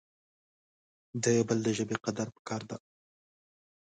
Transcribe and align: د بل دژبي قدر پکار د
د 1.23 1.25
بل 1.47 1.57
دژبي 1.67 1.95
قدر 2.05 2.27
پکار 2.35 2.61
د 2.69 2.71